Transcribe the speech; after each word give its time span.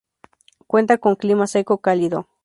Cuenta 0.65 0.97
con 0.97 1.15
clima 1.15 1.45
seco–cálido. 1.45 2.27